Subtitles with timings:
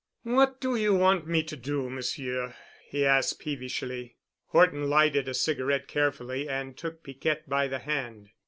[0.23, 2.55] "What do you want me to do, Monsieur?"
[2.87, 4.15] he asked peevishly.
[4.47, 8.29] Horton lighted a cigarette carefully and took Piquette by the hand.